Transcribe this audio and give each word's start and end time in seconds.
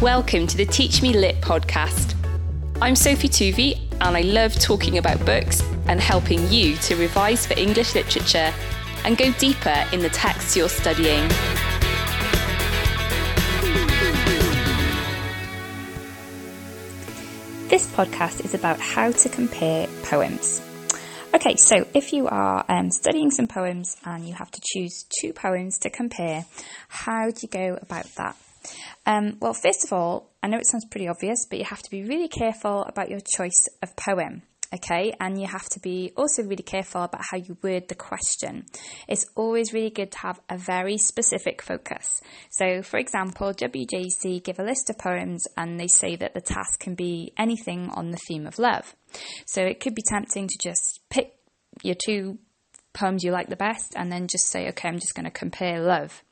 Welcome 0.00 0.46
to 0.46 0.56
the 0.56 0.64
Teach 0.64 1.02
Me 1.02 1.12
Lit 1.12 1.42
podcast. 1.42 2.14
I'm 2.80 2.96
Sophie 2.96 3.28
Tuvey, 3.28 3.78
and 4.00 4.16
I 4.16 4.22
love 4.22 4.54
talking 4.54 4.96
about 4.96 5.22
books 5.26 5.62
and 5.88 6.00
helping 6.00 6.50
you 6.50 6.76
to 6.76 6.96
revise 6.96 7.44
for 7.44 7.52
English 7.58 7.94
literature 7.94 8.50
and 9.04 9.18
go 9.18 9.30
deeper 9.32 9.84
in 9.92 10.00
the 10.00 10.08
texts 10.08 10.56
you're 10.56 10.70
studying. 10.70 11.28
This 17.68 17.86
podcast 17.88 18.42
is 18.42 18.54
about 18.54 18.80
how 18.80 19.12
to 19.12 19.28
compare 19.28 19.86
poems. 20.04 20.62
Okay, 21.34 21.56
so 21.56 21.86
if 21.92 22.14
you 22.14 22.26
are 22.26 22.64
um, 22.70 22.90
studying 22.90 23.30
some 23.30 23.48
poems 23.48 23.98
and 24.06 24.26
you 24.26 24.32
have 24.32 24.50
to 24.52 24.62
choose 24.64 25.04
two 25.20 25.34
poems 25.34 25.76
to 25.80 25.90
compare, 25.90 26.46
how 26.88 27.30
do 27.30 27.40
you 27.42 27.48
go 27.48 27.78
about 27.82 28.06
that? 28.14 28.34
Um, 29.06 29.36
well, 29.40 29.54
first 29.54 29.84
of 29.84 29.92
all, 29.92 30.30
I 30.42 30.48
know 30.48 30.58
it 30.58 30.66
sounds 30.66 30.86
pretty 30.86 31.08
obvious, 31.08 31.46
but 31.48 31.58
you 31.58 31.64
have 31.64 31.82
to 31.82 31.90
be 31.90 32.04
really 32.04 32.28
careful 32.28 32.82
about 32.82 33.10
your 33.10 33.20
choice 33.20 33.68
of 33.82 33.94
poem. 33.96 34.42
Okay, 34.72 35.12
and 35.20 35.40
you 35.40 35.48
have 35.48 35.68
to 35.70 35.80
be 35.80 36.12
also 36.16 36.44
really 36.44 36.62
careful 36.62 37.02
about 37.02 37.22
how 37.28 37.36
you 37.36 37.56
word 37.60 37.88
the 37.88 37.96
question. 37.96 38.66
It's 39.08 39.26
always 39.34 39.72
really 39.72 39.90
good 39.90 40.12
to 40.12 40.18
have 40.18 40.38
a 40.48 40.56
very 40.56 40.96
specific 40.96 41.60
focus. 41.60 42.20
So, 42.50 42.80
for 42.80 42.98
example, 42.98 43.52
WJEC 43.52 44.44
give 44.44 44.60
a 44.60 44.64
list 44.64 44.88
of 44.88 44.96
poems 44.96 45.44
and 45.56 45.80
they 45.80 45.88
say 45.88 46.14
that 46.14 46.34
the 46.34 46.40
task 46.40 46.78
can 46.78 46.94
be 46.94 47.32
anything 47.36 47.90
on 47.94 48.12
the 48.12 48.18
theme 48.28 48.46
of 48.46 48.60
love. 48.60 48.94
So, 49.44 49.60
it 49.60 49.80
could 49.80 49.96
be 49.96 50.04
tempting 50.08 50.46
to 50.46 50.58
just 50.62 51.00
pick 51.10 51.34
your 51.82 51.96
two 52.06 52.38
poems 52.92 53.24
you 53.24 53.32
like 53.32 53.48
the 53.48 53.56
best 53.56 53.94
and 53.96 54.10
then 54.10 54.28
just 54.30 54.46
say, 54.46 54.68
okay, 54.68 54.88
I'm 54.88 55.00
just 55.00 55.16
going 55.16 55.24
to 55.24 55.30
compare 55.32 55.80
love. 55.80 56.22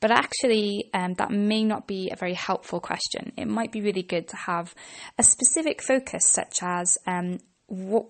But 0.00 0.10
actually, 0.10 0.90
um, 0.94 1.14
that 1.14 1.30
may 1.30 1.64
not 1.64 1.86
be 1.86 2.10
a 2.10 2.16
very 2.16 2.34
helpful 2.34 2.80
question. 2.80 3.32
It 3.36 3.48
might 3.48 3.72
be 3.72 3.80
really 3.80 4.02
good 4.02 4.28
to 4.28 4.36
have 4.36 4.74
a 5.18 5.22
specific 5.22 5.82
focus, 5.82 6.26
such 6.26 6.58
as 6.62 6.98
um, 7.06 7.38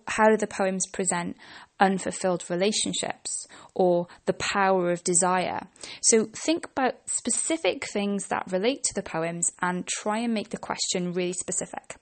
how 0.07 0.29
do 0.29 0.37
the 0.37 0.47
poems 0.47 0.87
present 0.87 1.37
unfulfilled 1.79 2.49
relationships 2.49 3.47
or 3.75 4.07
the 4.27 4.33
power 4.33 4.91
of 4.91 5.05
desire? 5.05 5.61
So 6.03 6.27
think 6.33 6.67
about 6.67 6.95
specific 7.07 7.87
things 7.87 8.29
that 8.29 8.51
relate 8.51 8.85
to 8.85 8.95
the 8.95 9.03
poems 9.03 9.53
and 9.61 9.87
try 9.87 10.19
and 10.19 10.33
make 10.33 10.51
the 10.51 10.59
question 10.59 11.13
really 11.13 11.35
specific. 11.35 11.97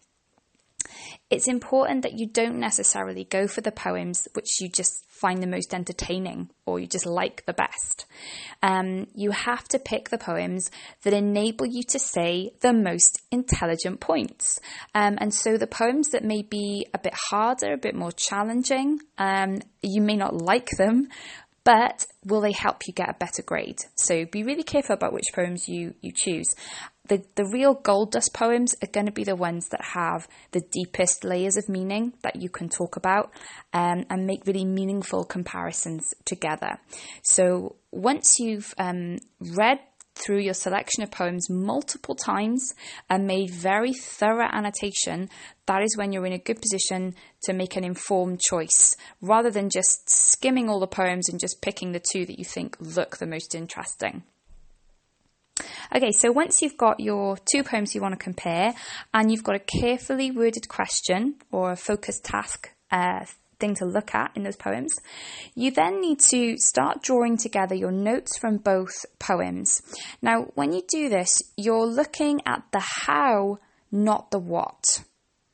It's 1.30 1.48
important 1.48 2.02
that 2.02 2.18
you 2.18 2.26
don't 2.26 2.58
necessarily 2.58 3.24
go 3.24 3.46
for 3.46 3.60
the 3.60 3.72
poems 3.72 4.28
which 4.34 4.60
you 4.60 4.68
just 4.68 5.04
find 5.08 5.42
the 5.42 5.46
most 5.46 5.74
entertaining 5.74 6.50
or 6.64 6.78
you 6.78 6.86
just 6.86 7.06
like 7.06 7.44
the 7.44 7.52
best. 7.52 7.97
Um, 8.62 9.06
you 9.14 9.30
have 9.30 9.64
to 9.68 9.78
pick 9.78 10.10
the 10.10 10.18
poems 10.18 10.70
that 11.02 11.12
enable 11.12 11.66
you 11.66 11.82
to 11.84 11.98
say 11.98 12.50
the 12.60 12.72
most 12.72 13.22
intelligent 13.30 14.00
points. 14.00 14.60
Um, 14.94 15.18
and 15.20 15.32
so 15.32 15.56
the 15.56 15.66
poems 15.66 16.08
that 16.10 16.24
may 16.24 16.42
be 16.42 16.86
a 16.94 16.98
bit 16.98 17.14
harder, 17.14 17.72
a 17.72 17.78
bit 17.78 17.94
more 17.94 18.12
challenging, 18.12 19.00
um, 19.18 19.60
you 19.82 20.02
may 20.02 20.16
not 20.16 20.34
like 20.34 20.70
them, 20.78 21.08
but 21.64 22.06
will 22.24 22.40
they 22.40 22.52
help 22.52 22.86
you 22.86 22.94
get 22.94 23.10
a 23.10 23.16
better 23.18 23.42
grade? 23.42 23.78
So 23.96 24.24
be 24.24 24.42
really 24.42 24.62
careful 24.62 24.94
about 24.94 25.12
which 25.12 25.26
poems 25.34 25.68
you, 25.68 25.94
you 26.00 26.12
choose 26.14 26.54
the, 27.08 27.22
the 27.34 27.44
real 27.44 27.74
gold 27.74 28.12
dust 28.12 28.32
poems 28.34 28.74
are 28.82 28.88
going 28.88 29.06
to 29.06 29.12
be 29.12 29.24
the 29.24 29.36
ones 29.36 29.68
that 29.70 29.82
have 29.82 30.28
the 30.52 30.60
deepest 30.60 31.24
layers 31.24 31.56
of 31.56 31.68
meaning 31.68 32.12
that 32.22 32.36
you 32.36 32.48
can 32.48 32.68
talk 32.68 32.96
about 32.96 33.32
um, 33.72 34.04
and 34.10 34.26
make 34.26 34.46
really 34.46 34.64
meaningful 34.64 35.24
comparisons 35.24 36.14
together. 36.24 36.78
So 37.22 37.76
once 37.90 38.36
you've 38.38 38.74
um, 38.78 39.18
read 39.40 39.80
through 40.14 40.40
your 40.40 40.54
selection 40.54 41.02
of 41.02 41.10
poems 41.10 41.48
multiple 41.48 42.14
times 42.14 42.74
and 43.08 43.26
made 43.26 43.50
very 43.50 43.92
thorough 43.92 44.48
annotation, 44.52 45.28
that 45.66 45.82
is 45.82 45.96
when 45.96 46.12
you're 46.12 46.26
in 46.26 46.32
a 46.32 46.38
good 46.38 46.60
position 46.60 47.14
to 47.42 47.52
make 47.52 47.76
an 47.76 47.84
informed 47.84 48.40
choice 48.40 48.96
rather 49.20 49.50
than 49.50 49.70
just 49.70 50.10
skimming 50.10 50.68
all 50.68 50.80
the 50.80 50.86
poems 50.86 51.28
and 51.28 51.40
just 51.40 51.62
picking 51.62 51.92
the 51.92 52.02
two 52.12 52.26
that 52.26 52.38
you 52.38 52.44
think 52.44 52.76
look 52.80 53.18
the 53.18 53.26
most 53.26 53.54
interesting. 53.54 54.22
Okay, 55.94 56.12
so 56.12 56.30
once 56.30 56.62
you've 56.62 56.76
got 56.76 57.00
your 57.00 57.36
two 57.50 57.62
poems 57.62 57.94
you 57.94 58.00
want 58.00 58.12
to 58.12 58.22
compare 58.22 58.74
and 59.14 59.30
you've 59.30 59.44
got 59.44 59.56
a 59.56 59.58
carefully 59.80 60.30
worded 60.30 60.68
question 60.68 61.36
or 61.50 61.72
a 61.72 61.76
focused 61.76 62.24
task 62.24 62.70
uh, 62.90 63.24
thing 63.58 63.74
to 63.76 63.84
look 63.84 64.14
at 64.14 64.30
in 64.36 64.42
those 64.42 64.56
poems, 64.56 64.92
you 65.54 65.70
then 65.70 66.00
need 66.00 66.20
to 66.30 66.56
start 66.58 67.02
drawing 67.02 67.36
together 67.36 67.74
your 67.74 67.90
notes 67.90 68.38
from 68.38 68.58
both 68.58 69.04
poems. 69.18 69.82
Now, 70.22 70.48
when 70.54 70.72
you 70.72 70.82
do 70.88 71.08
this, 71.08 71.42
you're 71.56 71.86
looking 71.86 72.40
at 72.46 72.62
the 72.72 72.82
how, 73.06 73.58
not 73.90 74.30
the 74.30 74.38
what. 74.38 75.02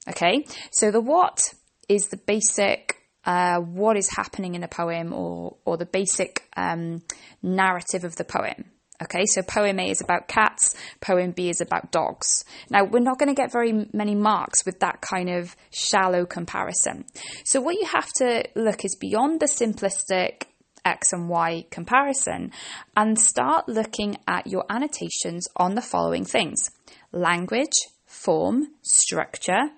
Okay, 0.08 0.44
so 0.70 0.90
the 0.90 1.00
what 1.00 1.54
is 1.88 2.08
the 2.08 2.18
basic 2.18 2.98
uh, 3.24 3.58
what 3.58 3.96
is 3.96 4.10
happening 4.14 4.54
in 4.54 4.62
a 4.62 4.68
poem 4.68 5.12
or, 5.12 5.56
or 5.64 5.78
the 5.78 5.86
basic 5.86 6.46
um, 6.56 7.02
narrative 7.42 8.04
of 8.04 8.16
the 8.16 8.24
poem. 8.24 8.66
Okay, 9.02 9.26
so 9.26 9.42
poem 9.42 9.80
A 9.80 9.90
is 9.90 10.00
about 10.00 10.28
cats, 10.28 10.76
poem 11.00 11.32
B 11.32 11.48
is 11.50 11.60
about 11.60 11.90
dogs. 11.90 12.44
Now, 12.70 12.84
we're 12.84 13.00
not 13.00 13.18
going 13.18 13.28
to 13.28 13.34
get 13.34 13.50
very 13.50 13.88
many 13.92 14.14
marks 14.14 14.64
with 14.64 14.78
that 14.80 15.00
kind 15.00 15.28
of 15.28 15.56
shallow 15.70 16.24
comparison. 16.26 17.04
So, 17.44 17.60
what 17.60 17.74
you 17.74 17.86
have 17.86 18.08
to 18.18 18.44
look 18.54 18.84
is 18.84 18.94
beyond 18.94 19.40
the 19.40 19.46
simplistic 19.46 20.44
X 20.84 21.12
and 21.12 21.28
Y 21.28 21.66
comparison 21.70 22.52
and 22.96 23.18
start 23.18 23.68
looking 23.68 24.16
at 24.28 24.46
your 24.46 24.64
annotations 24.70 25.48
on 25.56 25.74
the 25.74 25.82
following 25.82 26.24
things 26.24 26.70
language, 27.10 27.74
form, 28.06 28.68
structure, 28.82 29.70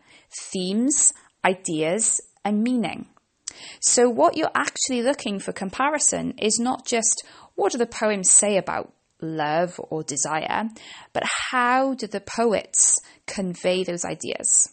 themes, 0.52 1.14
ideas, 1.42 2.20
and 2.44 2.62
meaning. 2.62 3.06
So, 3.80 4.10
what 4.10 4.36
you're 4.36 4.50
actually 4.54 5.02
looking 5.02 5.38
for 5.38 5.52
comparison 5.52 6.34
is 6.38 6.58
not 6.58 6.84
just 6.84 7.24
what 7.54 7.72
do 7.72 7.78
the 7.78 7.86
poems 7.86 8.30
say 8.30 8.58
about 8.58 8.92
love 9.20 9.80
or 9.90 10.02
desire, 10.02 10.68
but 11.12 11.22
how 11.50 11.94
do 11.94 12.06
the 12.06 12.20
poets 12.20 13.00
convey 13.26 13.84
those 13.84 14.04
ideas? 14.04 14.70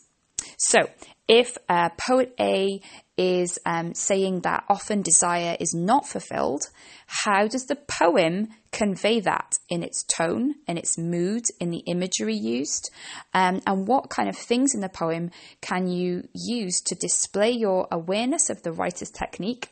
So, 0.58 0.88
if 1.28 1.58
uh, 1.70 1.90
poet 1.98 2.34
A 2.40 2.82
is 3.18 3.58
um, 3.66 3.94
saying 3.94 4.42
that 4.42 4.66
often 4.68 5.02
desire 5.02 5.56
is 5.60 5.74
not 5.74 6.08
fulfilled, 6.08 6.64
how 7.06 7.48
does 7.48 7.66
the 7.66 7.76
poem 7.76 8.50
convey 8.72 9.20
that 9.22 9.54
in 9.70 9.84
its 9.84 10.04
tone, 10.04 10.56
in 10.68 10.78
its 10.78 10.98
mood, 10.98 11.44
in 11.60 11.70
the 11.70 11.84
imagery 11.88 12.36
used? 12.36 12.90
Um, 13.34 13.62
and 13.66 13.88
what 13.88 14.10
kind 14.10 14.28
of 14.28 14.36
things 14.36 14.74
in 14.76 14.82
the 14.82 14.90
poem 14.90 15.32
can 15.62 15.88
you 15.88 16.28
use 16.34 16.82
to 16.82 16.96
display 16.96 17.52
your 17.52 17.88
awareness 17.92 18.50
of 18.50 18.64
the 18.64 18.74
writer's 18.74 19.12
technique 19.12 19.70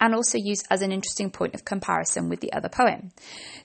and 0.00 0.14
also 0.14 0.38
use 0.38 0.62
as 0.70 0.82
an 0.82 0.92
interesting 0.92 1.30
point 1.30 1.54
of 1.54 1.64
comparison 1.64 2.28
with 2.28 2.40
the 2.40 2.52
other 2.52 2.68
poem. 2.68 3.10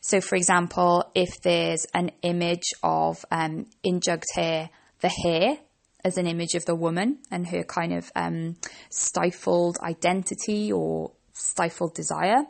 So, 0.01 0.21
for 0.21 0.35
example, 0.35 1.11
if 1.13 1.41
there's 1.41 1.85
an 1.93 2.11
image 2.21 2.73
of 2.81 3.23
um, 3.31 3.67
in 3.83 4.01
Jugged 4.01 4.25
Hare, 4.35 4.69
the 5.01 5.09
hare 5.09 5.57
as 6.03 6.17
an 6.17 6.27
image 6.27 6.55
of 6.55 6.65
the 6.65 6.75
woman 6.75 7.19
and 7.31 7.47
her 7.47 7.63
kind 7.63 7.93
of 7.93 8.11
um, 8.15 8.55
stifled 8.89 9.77
identity 9.81 10.71
or 10.71 11.11
stifled 11.33 11.93
desire. 11.93 12.43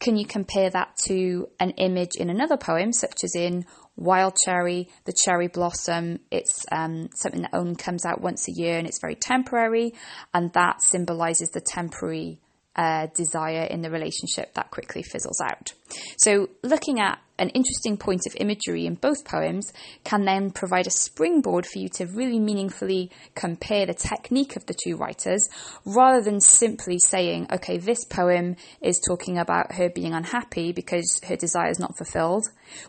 Can 0.00 0.16
you 0.16 0.26
compare 0.26 0.70
that 0.70 0.96
to 1.06 1.48
an 1.60 1.70
image 1.70 2.16
in 2.18 2.28
another 2.28 2.56
poem, 2.56 2.92
such 2.92 3.24
as 3.24 3.34
in 3.34 3.64
Wild 3.96 4.36
Cherry, 4.44 4.88
the 5.04 5.12
cherry 5.12 5.48
blossom? 5.48 6.20
It's 6.30 6.66
um, 6.72 7.08
something 7.14 7.42
that 7.42 7.54
only 7.54 7.76
comes 7.76 8.04
out 8.04 8.20
once 8.20 8.48
a 8.48 8.52
year 8.52 8.76
and 8.76 8.86
it's 8.86 9.00
very 9.00 9.14
temporary, 9.14 9.94
and 10.32 10.52
that 10.52 10.82
symbolizes 10.82 11.50
the 11.50 11.60
temporary 11.60 12.40
uh, 12.76 13.06
desire 13.14 13.64
in 13.64 13.82
the 13.82 13.90
relationship 13.90 14.54
that 14.54 14.70
quickly 14.70 15.02
fizzles 15.02 15.40
out. 15.40 15.72
So, 16.18 16.48
looking 16.62 17.00
at 17.00 17.18
an 17.38 17.48
interesting 17.50 17.96
point 17.96 18.22
of 18.26 18.36
imagery 18.36 18.86
in 18.86 18.94
both 18.94 19.24
poems 19.24 19.72
can 20.04 20.24
then 20.24 20.50
provide 20.50 20.86
a 20.86 20.90
springboard 20.90 21.66
for 21.66 21.78
you 21.78 21.88
to 21.88 22.06
really 22.06 22.38
meaningfully 22.38 23.10
compare 23.34 23.86
the 23.86 23.94
technique 23.94 24.56
of 24.56 24.66
the 24.66 24.74
two 24.84 24.96
writers 24.96 25.48
rather 25.84 26.22
than 26.22 26.40
simply 26.40 26.98
saying, 26.98 27.48
okay, 27.52 27.76
this 27.76 28.04
poem 28.04 28.56
is 28.80 29.00
talking 29.00 29.38
about 29.38 29.72
her 29.72 29.88
being 29.88 30.14
unhappy 30.14 30.72
because 30.72 31.20
her 31.28 31.36
desire 31.36 31.70
is 31.70 31.80
not 31.80 31.96
fulfilled, 31.96 32.44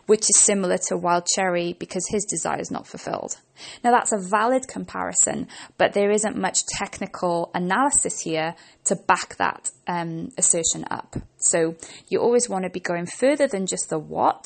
which 0.06 0.22
is 0.22 0.40
similar 0.40 0.78
to 0.88 0.96
Wild 0.96 1.26
Cherry 1.26 1.74
because 1.74 2.06
his 2.08 2.24
desire 2.24 2.60
is 2.60 2.70
not 2.70 2.86
fulfilled. 2.86 3.38
Now, 3.82 3.90
that's 3.90 4.12
a 4.12 4.18
valid 4.18 4.68
comparison, 4.68 5.48
but 5.78 5.92
there 5.92 6.10
isn't 6.10 6.36
much 6.36 6.58
technical 6.78 7.50
analysis 7.54 8.20
here 8.20 8.54
to 8.84 8.96
back 8.96 9.36
that 9.36 9.70
um, 9.86 10.30
assertion 10.36 10.84
up. 10.90 11.16
So, 11.38 11.76
you 12.08 12.20
always 12.20 12.48
want 12.48 12.64
to 12.64 12.70
be 12.70 12.80
going 12.80 13.06
further 13.06 13.46
than 13.46 13.66
just 13.66 13.88
the 13.88 13.98
what, 13.98 14.44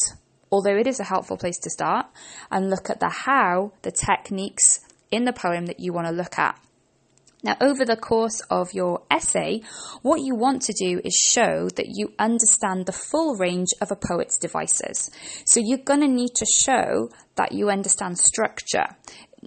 although 0.52 0.76
it 0.76 0.86
is 0.86 1.00
a 1.00 1.04
helpful 1.04 1.36
place 1.36 1.58
to 1.58 1.70
start, 1.70 2.06
and 2.50 2.70
look 2.70 2.90
at 2.90 3.00
the 3.00 3.08
how, 3.08 3.72
the 3.82 3.92
techniques 3.92 4.80
in 5.10 5.24
the 5.24 5.32
poem 5.32 5.66
that 5.66 5.80
you 5.80 5.92
want 5.92 6.06
to 6.06 6.12
look 6.12 6.38
at. 6.38 6.58
Now, 7.42 7.56
over 7.60 7.86
the 7.86 7.96
course 7.96 8.40
of 8.50 8.74
your 8.74 9.02
essay, 9.10 9.62
what 10.02 10.20
you 10.20 10.34
want 10.34 10.62
to 10.62 10.74
do 10.74 11.00
is 11.02 11.14
show 11.14 11.68
that 11.76 11.86
you 11.88 12.12
understand 12.18 12.84
the 12.84 12.92
full 12.92 13.36
range 13.36 13.68
of 13.80 13.90
a 13.90 13.96
poet's 13.96 14.38
devices. 14.38 15.10
So 15.46 15.60
you're 15.62 15.78
going 15.78 16.00
to 16.00 16.08
need 16.08 16.34
to 16.36 16.46
show 16.46 17.08
that 17.36 17.52
you 17.52 17.70
understand 17.70 18.18
structure. 18.18 18.84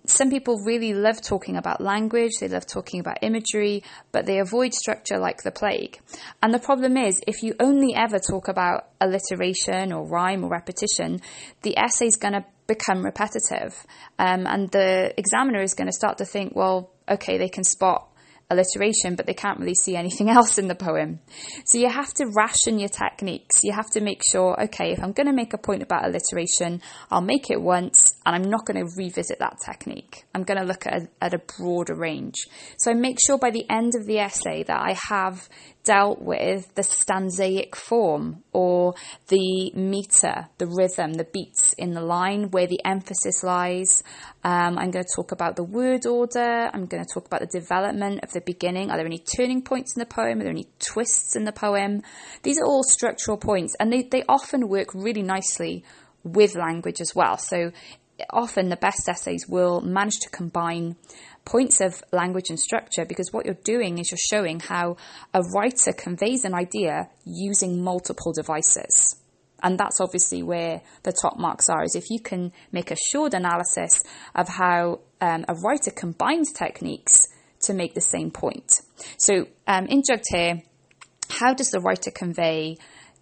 Some 0.08 0.32
people 0.32 0.58
really 0.66 0.96
love 0.96 1.22
talking 1.22 1.56
about 1.56 1.80
language, 1.80 2.32
they 2.40 2.48
love 2.48 2.66
talking 2.66 3.00
about 3.00 3.20
imagery, 3.22 3.84
but 4.12 4.26
they 4.26 4.40
avoid 4.40 4.74
structure 4.74 5.20
like 5.20 5.44
the 5.44 5.52
plague. 5.52 6.00
And 6.42 6.52
the 6.52 6.58
problem 6.58 6.98
is, 6.98 7.22
if 7.28 7.44
you 7.44 7.54
only 7.60 7.94
ever 7.94 8.18
talk 8.18 8.48
about 8.48 8.88
alliteration 9.00 9.94
or 9.94 10.08
rhyme 10.08 10.44
or 10.44 10.50
repetition, 10.50 11.22
the 11.62 11.78
essay 11.78 12.08
is 12.08 12.16
going 12.16 12.34
to 12.34 12.46
become 12.68 13.04
repetitive. 13.04 13.86
Um, 14.20 14.48
and 14.48 14.70
the 14.72 15.14
examiner 15.18 15.62
is 15.62 15.74
going 15.74 15.88
to 15.88 15.94
start 15.94 16.18
to 16.20 16.26
think, 16.26 16.56
well, 16.56 16.92
okay, 17.10 17.38
they 17.38 17.50
can 17.50 17.64
spot 17.64 18.08
alliteration, 18.50 19.16
but 19.16 19.26
they 19.26 19.34
can't 19.34 19.60
really 19.60 19.76
see 19.76 19.96
anything 19.96 20.30
else 20.38 20.58
in 20.58 20.68
the 20.68 20.76
poem. 20.76 21.20
So 21.66 21.78
you 21.78 21.90
have 21.90 22.14
to 22.16 22.26
ration 22.36 22.80
your 22.80 22.90
techniques. 22.90 23.64
You 23.64 23.74
have 23.74 23.90
to 23.92 24.02
make 24.02 24.22
sure, 24.32 24.62
okay, 24.64 24.92
if 24.92 25.04
I'm 25.04 25.12
going 25.12 25.28
to 25.28 25.34
make 25.34 25.54
a 25.54 25.58
point 25.58 25.82
about 25.82 26.06
alliteration, 26.06 26.82
I'll 27.12 27.22
make 27.22 27.50
it 27.50 27.62
once 27.62 28.14
and 28.26 28.36
I'm 28.36 28.50
not 28.50 28.66
going 28.66 28.86
to 28.86 28.92
revisit 28.98 29.40
that 29.40 29.58
technique. 29.66 30.26
I'm 30.34 30.44
going 30.44 30.60
to 30.60 30.66
look 30.66 30.86
at 30.86 30.94
a, 30.94 31.08
at 31.22 31.34
a 31.34 31.42
broader 31.58 31.96
range. 31.96 32.36
So 32.78 32.92
I 32.92 32.94
make 32.94 33.18
sure 33.26 33.38
by 33.38 33.52
the 33.52 33.66
end 33.70 33.94
of 33.96 34.06
the 34.06 34.20
essay 34.20 34.64
that 34.64 34.80
I 34.80 34.96
have 35.10 35.48
dealt 35.84 36.22
with 36.22 36.74
the 36.76 36.82
stanzaic 36.82 37.76
form 37.76 38.44
or 38.54 38.96
the 39.28 39.72
meter, 39.74 40.48
the 40.58 40.68
rhythm, 40.68 41.14
the 41.14 41.26
beats 41.26 41.74
in 41.74 41.94
the 41.94 42.02
line 42.02 42.52
where 42.52 42.68
the 42.68 42.80
emphasis 42.86 43.44
lies. 43.44 44.04
Um, 44.44 44.78
I'm 44.78 44.92
going 44.92 45.06
to 45.06 45.16
talk 45.16 45.32
about 45.32 45.56
the 45.56 45.64
word 45.64 46.06
order. 46.06 46.70
I'm 46.74 46.86
going 46.86 47.04
to 47.04 47.14
talk 47.14 47.26
about 47.26 47.42
the 47.42 47.60
development 47.60 48.22
of 48.24 48.32
the 48.34 48.42
beginning. 48.42 48.92
Are 48.92 48.98
there 48.98 49.06
any 49.06 49.20
turning 49.20 49.62
points 49.62 49.96
in 49.96 50.00
the 50.00 50.06
poem? 50.06 50.40
Are 50.40 50.44
there 50.44 50.52
any 50.52 50.68
twists 50.80 51.36
in 51.36 51.46
the 51.46 51.52
poem? 51.52 52.02
These 52.44 52.60
are 52.60 52.66
all 52.66 52.84
structural 52.84 53.38
points 53.38 53.76
and 53.80 53.92
they, 53.92 54.04
they 54.04 54.24
often 54.28 54.68
work 54.68 54.94
really 54.94 55.22
nicely 55.22 55.84
with 56.24 56.56
language 56.56 57.02
as 57.02 57.14
well. 57.16 57.38
So 57.38 57.72
often 58.30 58.70
the 58.70 58.78
best 58.78 59.08
essays 59.08 59.48
will 59.48 59.82
manage 59.82 60.20
to 60.22 60.30
combine 60.30 60.96
points 61.46 61.82
of 61.82 62.04
language 62.12 62.50
and 62.50 62.60
structure 62.60 63.06
because 63.06 63.34
what 63.34 63.46
you're 63.46 63.56
doing 63.64 63.98
is 63.98 64.12
you're 64.12 64.18
showing 64.30 64.60
how 64.60 64.98
a 65.34 65.42
writer 65.54 65.92
conveys 65.92 66.46
an 66.46 66.54
idea 66.54 67.10
using 67.26 67.84
multiple 67.84 68.32
devices. 68.34 69.16
And 69.62 69.78
that's 69.78 70.02
obviously 70.02 70.44
where 70.44 70.82
the 71.04 71.14
top 71.14 71.40
marks 71.40 71.70
are, 71.70 71.84
is 71.84 71.96
if 71.96 72.10
you 72.10 72.20
can 72.20 72.52
make 72.72 72.92
a 72.92 72.98
short 73.12 73.34
analysis 73.34 74.02
of 74.36 74.50
how 74.50 75.00
um, 75.22 75.46
a 75.48 75.56
writer 75.56 75.92
combines 75.92 76.52
techniques 76.52 77.28
to 77.64 77.74
make 77.74 77.94
the 77.94 78.02
same 78.02 78.32
point. 78.32 78.82
So 79.18 79.48
um, 79.68 79.86
in 79.88 80.04
Jugged 80.08 80.26
Hare, 80.32 80.64
how 81.30 81.54
does 81.54 81.72
the 81.72 81.80
writer 81.80 82.12
convey 82.12 82.78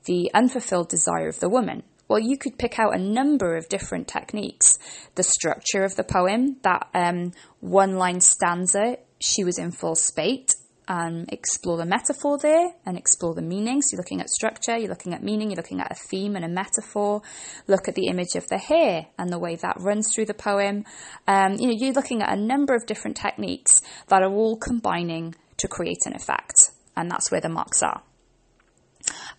the 0.06 0.32
unfulfilled 0.34 0.90
desire 0.90 1.28
of 1.28 1.40
the 1.40 1.50
woman? 1.50 1.84
Well, 2.08 2.20
you 2.20 2.38
could 2.38 2.58
pick 2.58 2.78
out 2.78 2.94
a 2.94 3.00
number 3.00 3.56
of 3.56 3.70
different 3.70 4.08
techniques. 4.08 4.78
The 5.16 5.24
structure 5.24 5.84
of 5.84 5.96
the 5.96 6.04
poem, 6.04 6.58
that 6.64 6.88
um, 6.94 7.32
one 7.62 7.96
line 7.96 8.20
stanza, 8.20 8.98
she 9.20 9.46
was 9.46 9.58
in 9.58 9.72
full 9.72 9.96
spate, 9.96 10.54
um, 10.92 11.26
explore 11.30 11.78
the 11.78 11.86
metaphor 11.86 12.38
there 12.38 12.74
and 12.86 12.98
explore 12.98 13.34
the 13.34 13.42
meaning. 13.42 13.82
So 13.82 13.94
you're 13.94 14.02
looking 14.02 14.20
at 14.20 14.30
structure, 14.30 14.78
you're 14.78 14.90
looking 14.90 15.14
at 15.14 15.24
meaning, 15.24 15.50
you're 15.50 15.56
looking 15.56 15.80
at 15.80 15.90
a 15.90 15.96
theme 15.96 16.36
and 16.36 16.44
a 16.44 16.50
metaphor. 16.50 17.22
Look 17.66 17.88
at 17.88 17.96
the 17.96 18.08
image 18.08 18.36
of 18.36 18.46
the 18.48 18.58
hare 18.58 19.08
and 19.18 19.32
the 19.32 19.40
way 19.40 19.56
that 19.56 19.78
runs 19.80 20.14
through 20.14 20.26
the 20.26 20.34
poem. 20.34 20.84
Um, 21.28 21.54
you 21.54 21.68
know, 21.68 21.74
you're 21.78 21.94
looking 21.94 22.22
at 22.22 22.38
a 22.38 22.42
number 22.42 22.76
of 22.76 22.86
different 22.86 23.16
techniques 23.16 23.82
that 24.10 24.22
are 24.22 24.34
all 24.34 24.58
combining 24.58 25.34
to 25.58 25.70
create 25.70 26.06
an 26.06 26.14
effect, 26.14 26.72
and 26.98 27.10
that's 27.10 27.32
where 27.32 27.42
the 27.42 27.48
marks 27.48 27.82
are. 27.82 28.04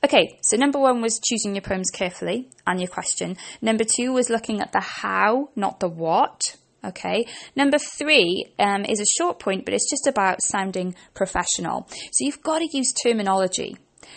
Okay, 0.03 0.39
so 0.41 0.57
number 0.57 0.79
one 0.79 1.03
was 1.03 1.21
choosing 1.23 1.55
your 1.55 1.63
poems 1.63 1.91
carefully 1.91 2.49
and 2.67 2.81
your 2.81 2.89
question. 2.89 3.37
Number 3.61 3.85
two 3.85 4.13
was 4.13 4.31
looking 4.31 4.63
at 4.63 4.73
the 4.73 4.81
how, 4.81 5.51
not 5.55 5.81
the 5.81 5.89
what. 5.89 6.41
Okay. 6.85 7.27
Number 7.55 7.79
three 7.79 8.53
um, 8.59 8.85
is 8.85 9.01
a 9.01 9.23
short 9.23 9.39
point, 9.39 9.65
but 9.65 9.73
it's 9.73 9.89
just 9.89 10.09
about 10.09 10.43
sounding 10.43 10.95
professional. 11.15 11.87
So 11.89 12.25
you've 12.25 12.43
got 12.43 12.59
to 12.59 12.69
use 12.73 12.93
terminology. 12.93 13.77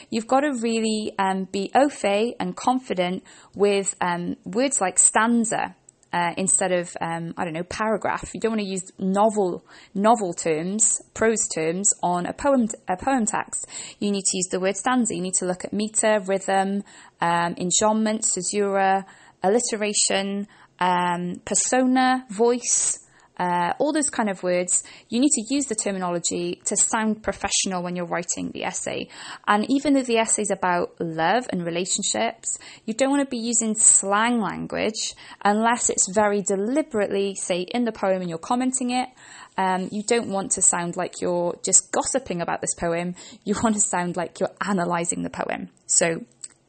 You've 0.10 0.28
got 0.28 0.42
to 0.42 0.52
really 0.62 1.14
um, 1.20 1.48
be 1.52 1.72
au 1.76 1.90
fait 1.90 2.36
and 2.40 2.56
confident 2.56 3.24
with 3.54 3.96
um, 4.02 4.36
words 4.46 4.82
like 4.82 4.98
stanza 4.98 5.76
uh, 6.12 6.34
instead 6.38 6.72
of 6.72 6.96
um, 7.02 7.34
I 7.38 7.44
don't 7.44 7.54
know 7.54 7.64
paragraph. 7.64 8.32
You 8.34 8.40
don't 8.40 8.52
want 8.52 8.62
to 8.62 8.68
use 8.68 8.92
novel 8.98 9.66
novel 9.94 10.34
terms, 10.34 11.02
prose 11.14 11.48
terms 11.54 11.92
on 12.02 12.26
a 12.26 12.34
poem 12.34 12.68
a 12.88 12.98
poem 12.98 13.26
text. 13.26 13.68
You 14.00 14.12
need 14.12 14.24
to 14.24 14.38
use 14.38 14.48
the 14.50 14.60
word 14.60 14.78
stanza. 14.78 15.14
You 15.14 15.22
need 15.22 15.36
to 15.36 15.46
look 15.46 15.66
at 15.66 15.74
meter, 15.74 16.22
rhythm, 16.26 16.84
um, 17.22 17.56
enjambment, 17.56 18.26
caesura, 18.34 19.06
alliteration, 19.44 20.48
um, 20.80 21.42
persona, 21.46 22.26
voice 22.30 23.00
uh, 23.38 23.74
all 23.80 23.92
those 23.92 24.10
kind 24.10 24.30
of 24.30 24.42
words, 24.44 24.84
you 25.10 25.20
need 25.20 25.32
to 25.32 25.54
use 25.54 25.66
the 25.66 25.76
terminology 25.76 26.62
to 26.66 26.78
sound 26.78 27.22
professional 27.22 27.84
when 27.84 27.96
you're 27.96 28.06
writing 28.06 28.52
the 28.52 28.64
essay. 28.64 29.10
And 29.48 29.66
even 29.70 29.94
though 29.94 30.04
the 30.04 30.18
essay 30.18 30.44
is 30.44 30.52
about 30.52 30.96
love 31.00 31.46
and 31.50 31.66
relationships, 31.66 32.58
you 32.86 32.94
don't 32.94 33.10
want 33.10 33.24
to 33.24 33.30
be 33.30 33.38
using 33.38 33.76
slang 33.76 34.40
language 34.40 35.14
unless 35.44 35.90
it's 35.90 36.10
very 36.14 36.42
deliberately, 36.42 37.36
say, 37.36 37.62
in 37.62 37.84
the 37.84 37.92
poem 37.92 38.22
and 38.22 38.30
you're 38.30 38.40
commenting 38.40 38.92
it. 38.92 39.10
Um, 39.58 39.90
you 39.92 40.04
don't 40.04 40.30
want 40.30 40.52
to 40.52 40.62
sound 40.62 40.98
like 40.98 41.22
you're 41.22 41.58
just 41.64 41.92
gossiping 41.92 42.42
about 42.42 42.62
this 42.62 42.74
poem. 42.74 43.16
You 43.44 43.56
want 43.64 43.76
to 43.76 43.82
sound 43.82 44.18
like 44.18 44.40
you're 44.40 44.54
analysing 44.62 45.24
the 45.24 45.30
poem. 45.30 45.70
So 45.88 46.26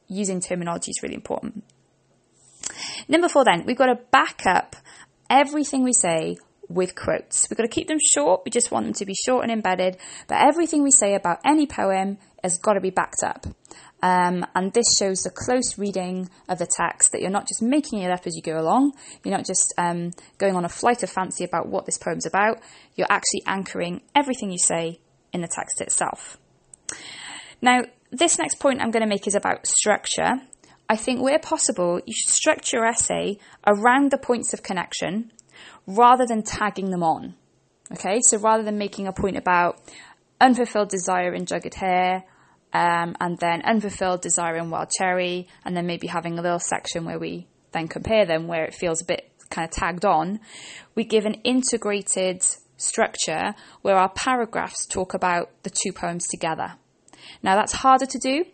using 0.09 0.41
terminology 0.41 0.91
is 0.91 1.03
really 1.03 1.17
important. 1.17 1.65
Number 3.09 3.29
four, 3.29 3.45
then, 3.45 3.65
we've 3.67 3.77
got 3.77 3.87
to 3.87 3.99
back 4.11 4.43
up 4.47 4.77
everything 5.31 5.83
we 5.83 5.93
say 5.93 6.37
with 6.69 6.95
quotes. 6.95 7.47
We've 7.49 7.57
got 7.57 7.65
to 7.65 7.69
keep 7.69 7.89
them 7.89 7.99
short. 8.15 8.43
We 8.45 8.51
just 8.51 8.71
want 8.71 8.87
them 8.87 8.95
to 8.95 9.07
be 9.07 9.15
short 9.15 9.45
and 9.45 9.53
embedded. 9.53 9.99
But 10.27 10.43
everything 10.43 10.83
we 10.83 10.91
say 10.91 11.15
about 11.15 11.39
any 11.45 11.67
poem 11.67 12.19
has 12.43 12.59
got 12.59 12.75
to 12.75 12.81
be 12.81 12.91
backed 12.91 13.23
up. 13.25 13.47
Um, 14.03 14.45
and 14.55 14.73
this 14.73 14.87
shows 14.99 15.23
the 15.23 15.31
close 15.31 15.79
reading 15.79 16.29
of 16.49 16.59
the 16.59 16.67
text 16.67 17.13
that 17.13 17.21
you're 17.21 17.31
not 17.31 17.49
just 17.49 17.63
making 17.63 18.01
it 18.01 18.11
up 18.11 18.27
as 18.27 18.37
you 18.37 18.43
go 18.43 18.59
along. 18.59 18.93
You're 19.25 19.37
not 19.37 19.47
just 19.47 19.73
um, 19.79 20.11
going 20.39 20.55
on 20.55 20.65
a 20.65 20.69
flight 20.69 21.03
of 21.03 21.11
fancy 21.11 21.45
about 21.45 21.69
what 21.69 21.87
this 21.87 21.99
poem's 21.99 22.27
about. 22.27 22.61
You're 22.95 23.11
actually 23.11 23.43
anchoring 23.47 24.03
everything 24.15 24.51
you 24.51 24.59
say 24.59 25.01
in 25.33 25.41
the 25.41 25.49
text 25.49 25.81
itself. 25.81 26.39
Now, 27.63 27.83
this 28.11 28.39
next 28.39 28.61
point 28.61 28.81
I'm 28.81 28.91
going 28.91 29.03
to 29.03 29.09
make 29.09 29.27
is 29.27 29.35
about 29.35 29.67
structure. 29.67 30.35
I 30.89 30.97
think 30.97 31.21
where 31.21 31.39
possible, 31.39 32.01
you 32.07 32.13
should 32.15 32.33
structure 32.33 32.79
your 32.79 32.87
essay 32.87 33.39
around 33.67 34.11
the 34.11 34.19
points 34.19 34.53
of 34.53 34.63
connection 34.63 35.33
rather 35.87 36.27
than 36.27 36.43
tagging 36.43 36.91
them 36.91 37.03
on. 37.03 37.35
Okay, 37.93 38.21
so 38.23 38.39
rather 38.39 38.63
than 38.63 38.79
making 38.79 39.07
a 39.07 39.13
point 39.13 39.37
about 39.37 39.81
unfulfilled 40.41 40.89
desire 40.89 41.33
in 41.33 41.47
Jugged 41.47 41.75
Hare, 41.75 42.25
um, 42.73 43.17
and 43.21 43.39
then 43.39 43.63
unfulfilled 43.63 44.21
desire 44.21 44.57
in 44.57 44.71
Wild 44.71 44.91
Cherry, 44.91 45.49
and 45.65 45.77
then 45.77 45.87
maybe 45.87 46.09
having 46.09 46.39
a 46.39 46.43
little 46.43 46.59
section 46.59 47.05
where 47.05 47.19
we 47.19 47.47
then 47.73 47.89
compare 47.89 48.27
them 48.27 48.47
where 48.47 48.65
it 48.65 48.75
feels 48.75 49.01
a 49.01 49.05
bit 49.05 49.31
kind 49.51 49.69
of 49.69 49.71
tagged 49.71 50.05
on, 50.05 50.41
we 50.95 51.05
give 51.05 51.25
an 51.25 51.35
integrated 51.45 52.45
structure 52.77 53.55
where 53.83 53.97
our 53.97 54.11
paragraphs 54.11 54.87
talk 54.87 55.15
about 55.15 55.51
the 55.63 55.71
two 55.71 55.93
poems 55.93 56.27
together. 56.27 56.75
Now 57.43 57.55
that's 57.55 57.73
harder 57.73 58.07
to 58.07 58.19
do, 58.19 58.45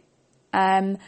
um, 0.53 0.99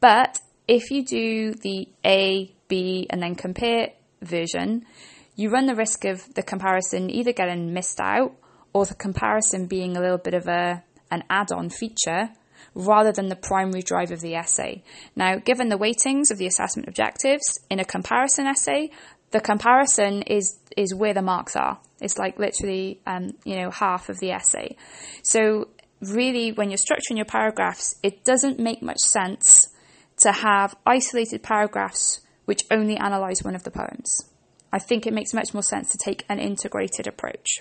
but 0.00 0.38
if 0.68 0.90
you 0.90 1.04
do 1.04 1.52
the 1.52 1.88
A, 2.04 2.54
B, 2.68 3.06
and 3.10 3.22
then 3.22 3.34
compare 3.34 3.90
version, 4.20 4.86
you 5.34 5.50
run 5.50 5.66
the 5.66 5.74
risk 5.74 6.04
of 6.04 6.32
the 6.34 6.42
comparison 6.42 7.10
either 7.10 7.32
getting 7.32 7.72
missed 7.72 8.00
out 8.00 8.34
or 8.72 8.86
the 8.86 8.94
comparison 8.94 9.66
being 9.66 9.96
a 9.96 10.00
little 10.00 10.18
bit 10.18 10.34
of 10.34 10.46
a 10.46 10.82
an 11.10 11.24
add-on 11.28 11.68
feature 11.68 12.30
rather 12.74 13.12
than 13.12 13.28
the 13.28 13.36
primary 13.36 13.82
drive 13.82 14.10
of 14.10 14.20
the 14.20 14.34
essay. 14.34 14.82
Now, 15.14 15.36
given 15.36 15.68
the 15.68 15.76
weightings 15.76 16.30
of 16.30 16.38
the 16.38 16.46
assessment 16.46 16.88
objectives 16.88 17.60
in 17.68 17.80
a 17.80 17.84
comparison 17.84 18.46
essay, 18.46 18.90
the 19.30 19.40
comparison 19.40 20.22
is 20.22 20.58
is 20.76 20.94
where 20.94 21.12
the 21.12 21.22
marks 21.22 21.56
are. 21.56 21.78
It's 22.00 22.18
like 22.18 22.38
literally, 22.38 23.00
um, 23.06 23.32
you 23.44 23.56
know, 23.56 23.70
half 23.70 24.08
of 24.08 24.18
the 24.20 24.30
essay. 24.30 24.76
So 25.22 25.68
really, 26.00 26.52
when 26.52 26.70
you're 26.70 26.78
structuring 26.78 27.16
your 27.16 27.26
paragraphs, 27.26 27.96
it 28.02 28.24
doesn't 28.24 28.58
make 28.58 28.82
much 28.82 28.98
sense 28.98 29.68
to 30.22 30.32
have 30.32 30.74
isolated 30.86 31.42
paragraphs 31.42 32.20
which 32.44 32.62
only 32.70 32.96
analyse 32.96 33.42
one 33.42 33.54
of 33.54 33.62
the 33.62 33.70
poems. 33.70 34.28
I 34.72 34.78
think 34.78 35.06
it 35.06 35.12
makes 35.12 35.32
much 35.32 35.54
more 35.54 35.62
sense 35.62 35.92
to 35.92 35.98
take 35.98 36.24
an 36.28 36.38
integrated 36.38 37.06
approach. 37.06 37.60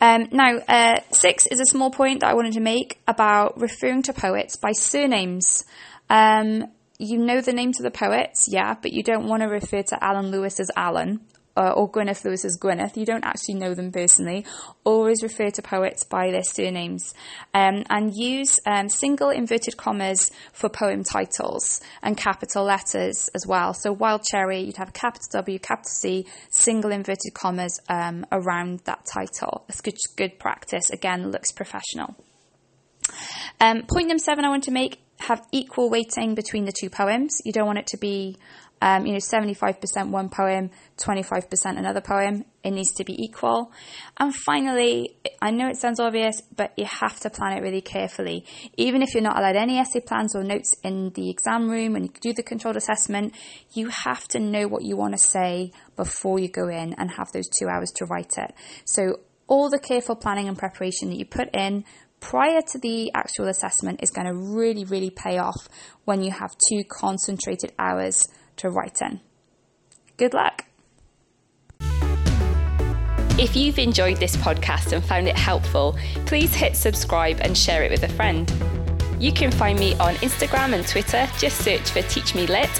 Um, 0.00 0.28
now, 0.30 0.58
uh, 0.68 1.00
six 1.10 1.46
is 1.46 1.60
a 1.60 1.64
small 1.64 1.90
point 1.90 2.20
that 2.20 2.30
I 2.30 2.34
wanted 2.34 2.54
to 2.54 2.60
make 2.60 3.00
about 3.06 3.60
referring 3.60 4.02
to 4.02 4.12
poets 4.12 4.56
by 4.56 4.72
surnames. 4.72 5.64
Um, 6.10 6.66
you 6.98 7.18
know 7.18 7.40
the 7.40 7.52
names 7.52 7.78
of 7.80 7.84
the 7.84 7.96
poets, 7.96 8.46
yeah, 8.48 8.74
but 8.80 8.92
you 8.92 9.02
don't 9.02 9.28
want 9.28 9.42
to 9.42 9.48
refer 9.48 9.82
to 9.82 9.96
Alun 9.96 10.30
Lewis 10.30 10.58
as 10.60 10.70
Alun 10.76 11.20
uh, 11.58 11.72
or 11.72 11.90
Gwyneth 11.90 12.24
Lewis 12.24 12.44
as 12.44 12.56
Gwyneth. 12.56 12.96
You 12.96 13.04
don't 13.04 13.24
actually 13.24 13.54
know 13.56 13.74
them 13.74 13.90
personally. 13.90 14.46
Always 14.84 15.22
refer 15.22 15.50
to 15.50 15.62
poets 15.62 16.04
by 16.04 16.30
their 16.30 16.44
surnames. 16.44 17.12
Um, 17.52 17.84
and 17.90 18.14
use 18.14 18.58
um, 18.64 18.88
single 18.88 19.30
inverted 19.30 19.76
commas 19.76 20.30
for 20.52 20.68
poem 20.68 21.02
titles 21.02 21.80
and 22.00 22.16
capital 22.16 22.64
letters 22.64 23.28
as 23.34 23.44
well. 23.46 23.74
So 23.74 23.92
Wild 23.92 24.22
Cherry, 24.22 24.60
you'd 24.60 24.76
have 24.76 24.92
capital 24.92 25.26
W, 25.32 25.58
capital 25.58 25.90
C, 25.90 26.26
single 26.48 26.92
inverted 26.92 27.34
commas 27.34 27.80
um, 27.88 28.24
around 28.30 28.80
that 28.84 29.04
title. 29.12 29.64
It's 29.68 29.80
good, 29.80 29.96
good 30.16 30.38
practice. 30.38 30.90
Again, 30.90 31.32
looks 31.32 31.50
professional. 31.50 32.14
Um, 33.60 33.82
point 33.82 34.06
number 34.06 34.22
seven 34.22 34.44
I 34.44 34.48
want 34.50 34.64
to 34.64 34.70
make 34.70 35.00
have 35.20 35.44
equal 35.50 35.90
weighting 35.90 36.34
between 36.34 36.64
the 36.64 36.72
two 36.72 36.88
poems. 36.88 37.40
You 37.44 37.52
don't 37.52 37.66
want 37.66 37.78
it 37.78 37.88
to 37.88 37.96
be, 37.96 38.36
um, 38.80 39.06
you 39.06 39.12
know, 39.12 39.18
75% 39.18 40.10
one 40.10 40.28
poem, 40.28 40.70
25% 40.98 41.78
another 41.78 42.00
poem. 42.00 42.44
It 42.62 42.72
needs 42.72 42.92
to 42.94 43.04
be 43.04 43.14
equal. 43.22 43.72
And 44.18 44.34
finally, 44.34 45.16
I 45.40 45.50
know 45.50 45.68
it 45.68 45.76
sounds 45.76 46.00
obvious, 46.00 46.40
but 46.54 46.72
you 46.76 46.84
have 46.84 47.18
to 47.20 47.30
plan 47.30 47.56
it 47.56 47.62
really 47.62 47.80
carefully. 47.80 48.44
Even 48.76 49.02
if 49.02 49.14
you're 49.14 49.22
not 49.22 49.38
allowed 49.38 49.56
any 49.56 49.78
essay 49.78 50.00
plans 50.00 50.34
or 50.36 50.44
notes 50.44 50.74
in 50.82 51.10
the 51.10 51.30
exam 51.30 51.70
room 51.70 51.94
when 51.94 52.04
you 52.04 52.10
do 52.20 52.32
the 52.32 52.42
controlled 52.42 52.76
assessment, 52.76 53.34
you 53.72 53.88
have 53.88 54.26
to 54.28 54.38
know 54.38 54.68
what 54.68 54.84
you 54.84 54.96
want 54.96 55.14
to 55.14 55.18
say 55.18 55.72
before 55.96 56.38
you 56.38 56.48
go 56.48 56.68
in 56.68 56.94
and 56.94 57.10
have 57.10 57.32
those 57.32 57.48
two 57.48 57.68
hours 57.68 57.90
to 57.96 58.04
write 58.06 58.36
it. 58.36 58.54
So 58.84 59.20
all 59.46 59.70
the 59.70 59.78
careful 59.78 60.14
planning 60.14 60.46
and 60.46 60.58
preparation 60.58 61.08
that 61.08 61.16
you 61.16 61.24
put 61.24 61.48
in 61.54 61.84
prior 62.20 62.60
to 62.60 62.78
the 62.78 63.12
actual 63.14 63.48
assessment 63.48 64.00
is 64.02 64.10
going 64.10 64.26
to 64.26 64.34
really, 64.34 64.84
really 64.84 65.10
pay 65.10 65.38
off 65.38 65.68
when 66.04 66.22
you 66.22 66.30
have 66.30 66.50
two 66.68 66.82
concentrated 66.88 67.72
hours 67.78 68.28
to 68.58 68.70
write 68.70 69.00
in. 69.02 69.20
Good 70.16 70.34
luck. 70.34 70.64
If 73.40 73.54
you've 73.54 73.78
enjoyed 73.78 74.16
this 74.16 74.36
podcast 74.36 74.92
and 74.92 75.04
found 75.04 75.28
it 75.28 75.36
helpful, 75.36 75.96
please 76.26 76.52
hit 76.54 76.74
subscribe 76.74 77.38
and 77.40 77.56
share 77.56 77.84
it 77.84 77.90
with 77.90 78.02
a 78.02 78.08
friend. 78.08 78.52
You 79.20 79.32
can 79.32 79.52
find 79.52 79.78
me 79.78 79.94
on 79.94 80.14
Instagram 80.16 80.72
and 80.74 80.86
Twitter, 80.86 81.28
just 81.38 81.58
search 81.58 81.90
for 81.90 82.02
Teach 82.02 82.34
Me 82.34 82.46
Lit. 82.48 82.70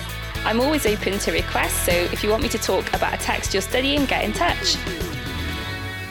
I'm 0.44 0.60
always 0.60 0.84
open 0.84 1.18
to 1.20 1.32
requests, 1.32 1.84
so 1.84 1.92
if 1.92 2.24
you 2.24 2.30
want 2.30 2.42
me 2.42 2.48
to 2.48 2.58
talk 2.58 2.92
about 2.92 3.14
a 3.14 3.18
text 3.18 3.52
you're 3.52 3.62
studying, 3.62 4.04
get 4.06 4.24
in 4.24 4.32
touch. 4.32 4.74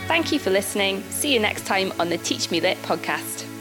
Thank 0.07 0.31
you 0.31 0.39
for 0.39 0.49
listening. 0.49 1.03
See 1.09 1.33
you 1.33 1.39
next 1.41 1.65
time 1.65 1.91
on 1.99 2.09
the 2.09 2.17
Teach 2.17 2.49
Me 2.49 2.61
Lit 2.61 2.77
podcast. 2.83 3.56